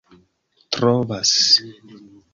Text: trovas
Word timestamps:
trovas 0.73 1.31